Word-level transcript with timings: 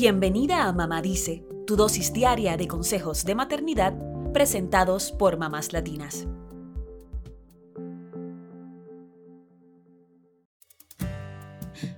Bienvenida 0.00 0.68
a 0.68 0.72
Mamá 0.72 1.02
Dice, 1.02 1.44
tu 1.66 1.74
dosis 1.74 2.12
diaria 2.12 2.56
de 2.56 2.68
consejos 2.68 3.24
de 3.24 3.34
maternidad 3.34 3.94
presentados 4.32 5.10
por 5.10 5.38
mamás 5.38 5.72
latinas. 5.72 6.28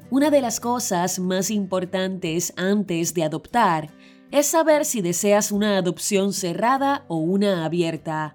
Una 0.09 0.30
de 0.30 0.41
las 0.41 0.61
cosas 0.61 1.18
más 1.18 1.50
importantes 1.50 2.55
antes 2.57 3.12
de 3.12 3.23
adoptar 3.23 3.91
es 4.30 4.46
saber 4.46 4.87
si 4.87 5.03
deseas 5.03 5.53
una 5.53 5.77
adopción 5.77 6.32
cerrada 6.32 7.05
o 7.07 7.17
una 7.17 7.67
abierta. 7.67 8.35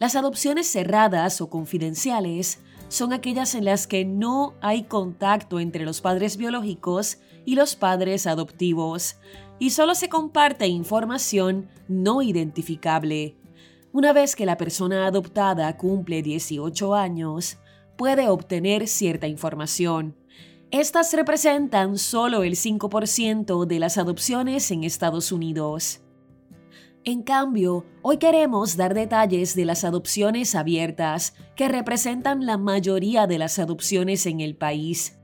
Las 0.00 0.16
adopciones 0.16 0.66
cerradas 0.66 1.40
o 1.40 1.48
confidenciales 1.48 2.58
son 2.94 3.12
aquellas 3.12 3.56
en 3.56 3.64
las 3.64 3.88
que 3.88 4.04
no 4.04 4.54
hay 4.60 4.84
contacto 4.84 5.58
entre 5.58 5.84
los 5.84 6.00
padres 6.00 6.36
biológicos 6.36 7.18
y 7.44 7.56
los 7.56 7.74
padres 7.74 8.26
adoptivos, 8.28 9.16
y 9.58 9.70
solo 9.70 9.96
se 9.96 10.08
comparte 10.08 10.68
información 10.68 11.68
no 11.88 12.22
identificable. 12.22 13.36
Una 13.92 14.12
vez 14.12 14.36
que 14.36 14.46
la 14.46 14.56
persona 14.56 15.06
adoptada 15.06 15.76
cumple 15.76 16.22
18 16.22 16.94
años, 16.94 17.58
puede 17.96 18.28
obtener 18.28 18.86
cierta 18.86 19.26
información. 19.26 20.16
Estas 20.70 21.12
representan 21.14 21.98
solo 21.98 22.44
el 22.44 22.54
5% 22.54 23.66
de 23.66 23.78
las 23.80 23.98
adopciones 23.98 24.70
en 24.70 24.84
Estados 24.84 25.32
Unidos. 25.32 26.03
En 27.06 27.22
cambio, 27.22 27.84
hoy 28.00 28.16
queremos 28.16 28.78
dar 28.78 28.94
detalles 28.94 29.54
de 29.54 29.66
las 29.66 29.84
adopciones 29.84 30.54
abiertas, 30.54 31.34
que 31.54 31.68
representan 31.68 32.46
la 32.46 32.56
mayoría 32.56 33.26
de 33.26 33.36
las 33.36 33.58
adopciones 33.58 34.24
en 34.24 34.40
el 34.40 34.56
país. 34.56 35.18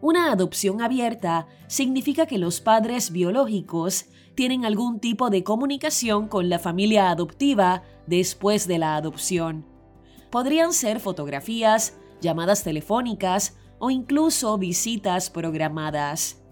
Una 0.00 0.32
adopción 0.32 0.82
abierta 0.82 1.46
significa 1.68 2.26
que 2.26 2.36
los 2.36 2.60
padres 2.60 3.12
biológicos 3.12 4.06
tienen 4.34 4.64
algún 4.64 4.98
tipo 4.98 5.30
de 5.30 5.44
comunicación 5.44 6.26
con 6.26 6.48
la 6.48 6.58
familia 6.58 7.10
adoptiva 7.10 7.84
después 8.08 8.66
de 8.66 8.78
la 8.78 8.96
adopción. 8.96 9.64
Podrían 10.32 10.72
ser 10.72 10.98
fotografías, 10.98 11.96
llamadas 12.20 12.64
telefónicas 12.64 13.56
o 13.78 13.88
incluso 13.90 14.58
visitas 14.58 15.30
programadas. 15.30 16.43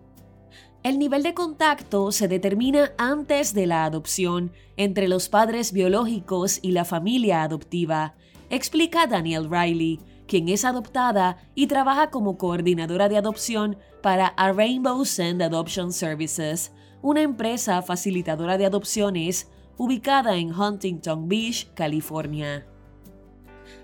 El 0.82 0.98
nivel 0.98 1.22
de 1.22 1.32
contacto 1.32 2.10
se 2.10 2.26
determina 2.26 2.92
antes 2.98 3.54
de 3.54 3.66
la 3.66 3.84
adopción 3.84 4.50
entre 4.76 5.06
los 5.06 5.28
padres 5.28 5.72
biológicos 5.72 6.58
y 6.60 6.72
la 6.72 6.84
familia 6.84 7.44
adoptiva, 7.44 8.16
explica 8.50 9.06
Daniel 9.06 9.48
Riley, 9.48 10.00
quien 10.26 10.48
es 10.48 10.64
adoptada 10.64 11.36
y 11.54 11.68
trabaja 11.68 12.10
como 12.10 12.36
coordinadora 12.36 13.08
de 13.08 13.16
adopción 13.16 13.76
para 14.02 14.26
A 14.26 14.52
Rainbow 14.52 15.04
Send 15.04 15.40
Adoption 15.42 15.92
Services, 15.92 16.72
una 17.00 17.22
empresa 17.22 17.80
facilitadora 17.82 18.58
de 18.58 18.66
adopciones 18.66 19.48
ubicada 19.76 20.36
en 20.36 20.52
Huntington 20.52 21.28
Beach, 21.28 21.72
California. 21.74 22.66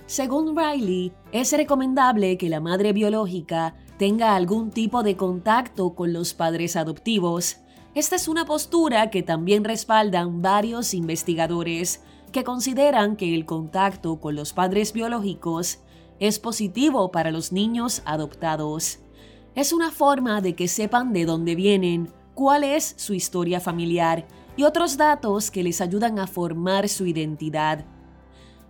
Según 0.06 0.56
Riley, 0.56 1.12
es 1.30 1.52
recomendable 1.52 2.38
que 2.38 2.48
la 2.48 2.60
madre 2.60 2.92
biológica 2.92 3.76
tenga 3.98 4.36
algún 4.36 4.70
tipo 4.70 5.02
de 5.02 5.16
contacto 5.16 5.94
con 5.94 6.12
los 6.12 6.32
padres 6.32 6.76
adoptivos. 6.76 7.58
Esta 7.94 8.16
es 8.16 8.28
una 8.28 8.44
postura 8.44 9.10
que 9.10 9.24
también 9.24 9.64
respaldan 9.64 10.40
varios 10.40 10.94
investigadores 10.94 12.02
que 12.30 12.44
consideran 12.44 13.16
que 13.16 13.34
el 13.34 13.44
contacto 13.44 14.20
con 14.20 14.36
los 14.36 14.52
padres 14.52 14.92
biológicos 14.92 15.80
es 16.20 16.38
positivo 16.38 17.10
para 17.10 17.32
los 17.32 17.52
niños 17.52 18.02
adoptados. 18.04 19.00
Es 19.54 19.72
una 19.72 19.90
forma 19.90 20.40
de 20.40 20.54
que 20.54 20.68
sepan 20.68 21.12
de 21.12 21.24
dónde 21.24 21.56
vienen, 21.56 22.12
cuál 22.34 22.62
es 22.62 22.94
su 22.96 23.14
historia 23.14 23.60
familiar 23.60 24.26
y 24.56 24.62
otros 24.62 24.96
datos 24.96 25.50
que 25.50 25.64
les 25.64 25.80
ayudan 25.80 26.20
a 26.20 26.28
formar 26.28 26.88
su 26.88 27.06
identidad. 27.06 27.84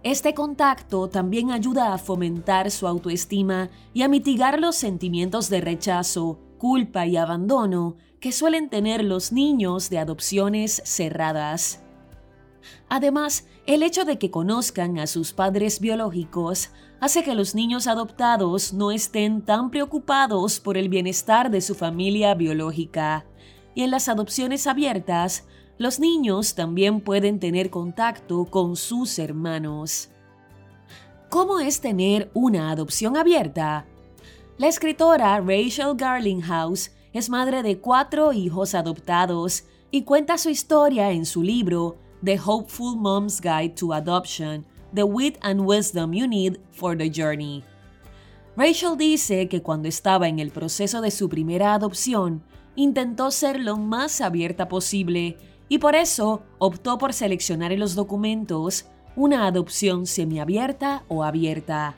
Este 0.04 0.32
contacto 0.32 1.09
también 1.09 1.50
ayuda 1.50 1.92
a 1.92 1.98
fomentar 1.98 2.70
su 2.70 2.86
autoestima 2.86 3.69
y 3.92 4.03
a 4.03 4.09
mitigar 4.09 4.60
los 4.60 4.76
sentimientos 4.76 5.50
de 5.50 5.60
rechazo, 5.60 6.38
culpa 6.56 7.06
y 7.06 7.16
abandono 7.16 7.97
que 8.20 8.31
suelen 8.31 8.69
tener 8.69 9.03
los 9.03 9.32
niños 9.32 9.91
de 9.91 9.98
adopciones 9.98 10.82
cerradas. 10.84 11.82
Además, 12.88 13.47
el 13.66 13.82
hecho 13.82 14.04
de 14.04 14.19
que 14.19 14.31
conozcan 14.31 14.98
a 14.98 15.06
sus 15.06 15.32
padres 15.32 15.81
biológicos 15.81 16.70
hace 17.00 17.22
que 17.22 17.34
los 17.34 17.54
niños 17.54 17.86
adoptados 17.86 18.72
no 18.72 18.92
estén 18.92 19.42
tan 19.42 19.70
preocupados 19.70 20.60
por 20.60 20.76
el 20.76 20.88
bienestar 20.88 21.50
de 21.50 21.60
su 21.60 21.75
familia 21.75 22.34
biológica. 22.34 23.26
Y 23.75 23.82
en 23.82 23.91
las 23.91 24.09
adopciones 24.09 24.66
abiertas, 24.66 25.44
los 25.78 26.00
niños 26.00 26.55
también 26.55 27.00
pueden 27.00 27.39
tener 27.39 27.71
contacto 27.71 28.44
con 28.47 28.77
sus 28.77 29.19
hermanos. 29.19 30.11
¿Cómo 31.31 31.61
es 31.61 31.81
tener 31.81 32.31
una 32.34 32.71
adopción 32.71 33.16
abierta? 33.16 33.87
La 34.59 34.66
escritora 34.66 35.41
Rachel 35.41 35.94
Garlinghouse 35.97 36.91
es 37.12 37.31
madre 37.31 37.62
de 37.62 37.78
cuatro 37.78 38.33
hijos 38.33 38.75
adoptados 38.75 39.65
y 39.91 40.03
cuenta 40.03 40.37
su 40.37 40.50
historia 40.50 41.12
en 41.12 41.25
su 41.25 41.43
libro 41.43 41.97
The 42.25 42.41
Hopeful 42.45 42.97
Mom's 42.97 43.41
Guide 43.41 43.75
to 43.77 43.93
Adoption, 43.93 44.66
The 44.93 45.05
Wit 45.05 45.39
and 45.43 45.60
Wisdom 45.60 46.12
You 46.12 46.27
Need 46.27 46.59
for 46.72 46.97
the 46.97 47.09
Journey. 47.09 47.62
Rachel 48.56 48.97
dice 48.97 49.49
que 49.49 49.62
cuando 49.62 49.87
estaba 49.87 50.27
en 50.27 50.41
el 50.41 50.50
proceso 50.50 51.00
de 51.00 51.12
su 51.12 51.28
primera 51.28 51.75
adopción, 51.75 52.43
intentó 52.75 53.31
ser 53.31 53.60
lo 53.60 53.77
más 53.77 54.21
abierta 54.21 54.69
posible 54.69 55.37
y 55.68 55.78
por 55.78 55.94
eso 55.94 56.42
optó 56.58 56.98
por 56.98 57.12
seleccionar 57.12 57.72
en 57.72 57.80
los 57.80 57.94
documentos 57.94 58.86
una 59.16 59.46
adopción 59.46 60.06
semiabierta 60.06 61.04
o 61.08 61.24
abierta. 61.24 61.96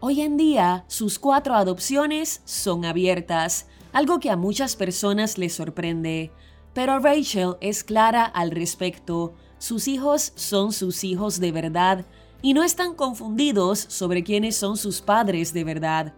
Hoy 0.00 0.20
en 0.20 0.36
día, 0.36 0.84
sus 0.88 1.18
cuatro 1.18 1.54
adopciones 1.54 2.42
son 2.44 2.84
abiertas, 2.84 3.66
algo 3.92 4.20
que 4.20 4.30
a 4.30 4.36
muchas 4.36 4.76
personas 4.76 5.38
les 5.38 5.54
sorprende, 5.54 6.30
pero 6.74 6.98
Rachel 6.98 7.56
es 7.60 7.82
clara 7.82 8.24
al 8.24 8.50
respecto. 8.50 9.34
Sus 9.58 9.88
hijos 9.88 10.32
son 10.34 10.72
sus 10.72 11.04
hijos 11.04 11.40
de 11.40 11.52
verdad 11.52 12.04
y 12.42 12.52
no 12.52 12.62
están 12.62 12.94
confundidos 12.94 13.78
sobre 13.78 14.22
quiénes 14.22 14.56
son 14.56 14.76
sus 14.76 15.00
padres 15.00 15.54
de 15.54 15.64
verdad. 15.64 16.14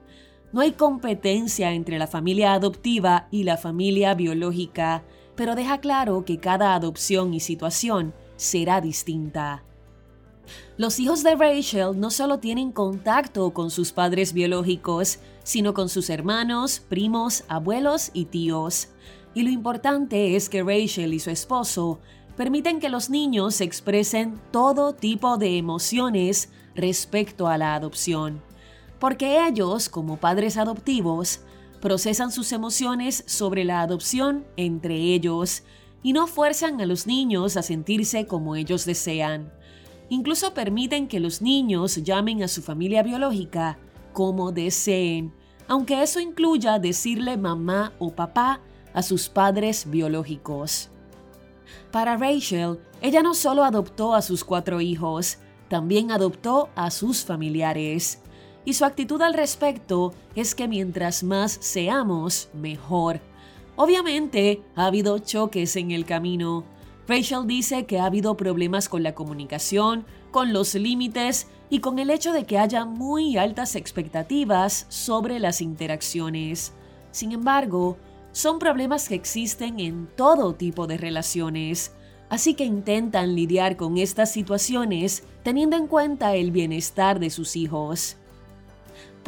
No 0.52 0.60
hay 0.60 0.72
competencia 0.72 1.72
entre 1.72 1.98
la 1.98 2.06
familia 2.06 2.54
adoptiva 2.54 3.28
y 3.30 3.44
la 3.44 3.56
familia 3.56 4.14
biológica 4.14 5.04
pero 5.38 5.54
deja 5.54 5.78
claro 5.78 6.24
que 6.24 6.38
cada 6.38 6.74
adopción 6.74 7.32
y 7.32 7.38
situación 7.38 8.12
será 8.34 8.80
distinta. 8.80 9.62
Los 10.76 10.98
hijos 10.98 11.22
de 11.22 11.36
Rachel 11.36 11.98
no 12.00 12.10
solo 12.10 12.40
tienen 12.40 12.72
contacto 12.72 13.52
con 13.52 13.70
sus 13.70 13.92
padres 13.92 14.32
biológicos, 14.32 15.20
sino 15.44 15.74
con 15.74 15.88
sus 15.88 16.10
hermanos, 16.10 16.80
primos, 16.80 17.44
abuelos 17.46 18.10
y 18.14 18.24
tíos. 18.24 18.88
Y 19.32 19.42
lo 19.42 19.50
importante 19.50 20.34
es 20.34 20.48
que 20.48 20.64
Rachel 20.64 21.14
y 21.14 21.20
su 21.20 21.30
esposo 21.30 22.00
permiten 22.36 22.80
que 22.80 22.88
los 22.88 23.08
niños 23.08 23.60
expresen 23.60 24.40
todo 24.50 24.92
tipo 24.92 25.36
de 25.36 25.56
emociones 25.56 26.50
respecto 26.74 27.46
a 27.46 27.58
la 27.58 27.76
adopción, 27.76 28.42
porque 28.98 29.46
ellos, 29.46 29.88
como 29.88 30.16
padres 30.16 30.56
adoptivos, 30.56 31.42
procesan 31.80 32.30
sus 32.30 32.52
emociones 32.52 33.24
sobre 33.26 33.64
la 33.64 33.82
adopción 33.82 34.46
entre 34.56 34.96
ellos 34.96 35.62
y 36.02 36.12
no 36.12 36.26
fuerzan 36.26 36.80
a 36.80 36.86
los 36.86 37.06
niños 37.06 37.56
a 37.56 37.62
sentirse 37.62 38.26
como 38.26 38.56
ellos 38.56 38.84
desean. 38.84 39.52
Incluso 40.08 40.54
permiten 40.54 41.08
que 41.08 41.20
los 41.20 41.42
niños 41.42 42.02
llamen 42.02 42.42
a 42.42 42.48
su 42.48 42.62
familia 42.62 43.02
biológica 43.02 43.78
como 44.12 44.52
deseen, 44.52 45.34
aunque 45.66 46.02
eso 46.02 46.18
incluya 46.18 46.78
decirle 46.78 47.36
mamá 47.36 47.92
o 47.98 48.14
papá 48.14 48.60
a 48.94 49.02
sus 49.02 49.28
padres 49.28 49.88
biológicos. 49.88 50.90
Para 51.92 52.16
Rachel, 52.16 52.80
ella 53.02 53.22
no 53.22 53.34
solo 53.34 53.64
adoptó 53.64 54.14
a 54.14 54.22
sus 54.22 54.44
cuatro 54.44 54.80
hijos, 54.80 55.38
también 55.68 56.10
adoptó 56.10 56.70
a 56.74 56.90
sus 56.90 57.24
familiares 57.24 58.22
y 58.68 58.74
su 58.74 58.84
actitud 58.84 59.22
al 59.22 59.32
respecto 59.32 60.12
es 60.36 60.54
que 60.54 60.68
mientras 60.68 61.24
más 61.24 61.56
seamos, 61.58 62.50
mejor. 62.52 63.18
Obviamente, 63.76 64.60
ha 64.76 64.84
habido 64.84 65.20
choques 65.20 65.74
en 65.76 65.90
el 65.90 66.04
camino. 66.04 66.64
Rachel 67.06 67.46
dice 67.46 67.86
que 67.86 67.98
ha 67.98 68.04
habido 68.04 68.36
problemas 68.36 68.90
con 68.90 69.02
la 69.02 69.14
comunicación, 69.14 70.04
con 70.30 70.52
los 70.52 70.74
límites 70.74 71.46
y 71.70 71.78
con 71.78 71.98
el 71.98 72.10
hecho 72.10 72.30
de 72.30 72.44
que 72.44 72.58
haya 72.58 72.84
muy 72.84 73.38
altas 73.38 73.74
expectativas 73.74 74.84
sobre 74.90 75.38
las 75.38 75.62
interacciones. 75.62 76.74
Sin 77.10 77.32
embargo, 77.32 77.96
son 78.32 78.58
problemas 78.58 79.08
que 79.08 79.14
existen 79.14 79.80
en 79.80 80.10
todo 80.14 80.56
tipo 80.56 80.86
de 80.86 80.98
relaciones, 80.98 81.94
así 82.28 82.52
que 82.52 82.66
intentan 82.66 83.34
lidiar 83.34 83.78
con 83.78 83.96
estas 83.96 84.30
situaciones 84.30 85.22
teniendo 85.42 85.78
en 85.78 85.86
cuenta 85.86 86.34
el 86.34 86.50
bienestar 86.50 87.18
de 87.18 87.30
sus 87.30 87.56
hijos. 87.56 88.18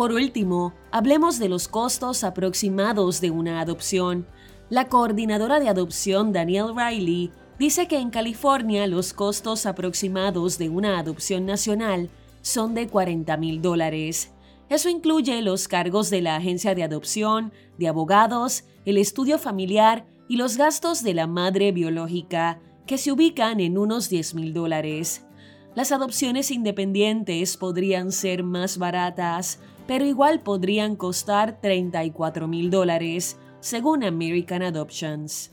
Por 0.01 0.13
último, 0.13 0.73
hablemos 0.93 1.39
de 1.39 1.51
los 1.51 1.69
costos 1.69 2.25
aproximados 2.25 3.21
de 3.21 3.31
una 3.31 3.61
adopción. 3.61 4.27
La 4.71 4.89
coordinadora 4.89 5.61
de 5.61 5.69
adopción 5.69 6.33
Danielle 6.33 6.73
Riley 6.75 7.31
dice 7.59 7.87
que 7.87 7.99
en 7.99 8.09
California 8.09 8.87
los 8.87 9.13
costos 9.13 9.67
aproximados 9.67 10.57
de 10.57 10.71
una 10.71 10.99
adopción 10.99 11.45
nacional 11.45 12.09
son 12.41 12.73
de 12.73 12.89
40 12.89 13.37
mil 13.37 13.61
dólares. 13.61 14.33
Eso 14.71 14.89
incluye 14.89 15.43
los 15.43 15.69
cargos 15.69 16.09
de 16.09 16.23
la 16.23 16.37
agencia 16.37 16.75
de 16.75 16.83
adopción, 16.83 17.53
de 17.77 17.89
abogados, 17.89 18.65
el 18.87 18.97
estudio 18.97 19.39
familiar 19.39 20.07
y 20.31 20.37
los 20.37 20.57
gastos 20.57 21.03
de 21.03 21.13
la 21.13 21.27
madre 21.27 21.73
biológica, 21.73 22.59
que 22.87 22.97
se 22.97 23.13
ubican 23.13 23.61
en 23.61 23.77
unos 23.77 24.09
10 24.09 24.35
mil 24.35 24.55
dólares. 24.55 25.27
Las 25.75 25.93
adopciones 25.93 26.51
independientes 26.51 27.57
podrían 27.57 28.11
ser 28.11 28.43
más 28.43 28.79
baratas, 28.79 29.61
pero 29.91 30.07
igual 30.07 30.39
podrían 30.39 30.95
costar 30.95 31.61
34 31.61 32.47
mil 32.47 32.71
dólares, 32.71 33.37
según 33.59 34.05
American 34.05 34.63
Adoptions. 34.63 35.51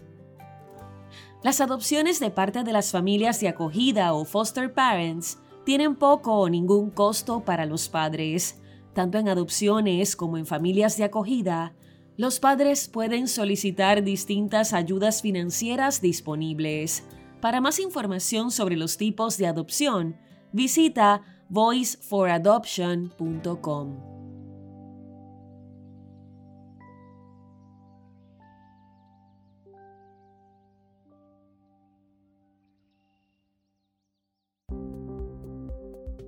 Las 1.42 1.60
adopciones 1.60 2.20
de 2.20 2.30
parte 2.30 2.64
de 2.64 2.72
las 2.72 2.92
familias 2.92 3.40
de 3.40 3.48
acogida 3.48 4.14
o 4.14 4.26
foster 4.26 4.72
parents 4.72 5.40
tienen 5.66 5.96
poco 5.96 6.36
o 6.36 6.50
ningún 6.50 6.92
costo 6.92 7.40
para 7.40 7.66
los 7.66 7.90
padres. 7.90 8.62
Tanto 8.94 9.18
en 9.18 9.28
adopciones 9.28 10.16
como 10.16 10.38
en 10.38 10.46
familias 10.46 10.98
de 10.98 11.06
acogida, 11.06 11.74
los 12.16 12.40
padres 12.40 12.88
pueden 12.88 13.28
solicitar 13.28 14.04
distintas 14.04 14.72
ayudas 14.72 15.24
financieras 15.24 16.00
disponibles. 16.00 17.06
Para 17.42 17.60
más 17.60 17.80
información 17.80 18.52
sobre 18.52 18.78
los 18.78 18.98
tipos 18.98 19.40
de 19.40 19.48
adopción, 19.48 20.16
visita 20.52 21.24
voiceforadoption.com. 21.50 24.17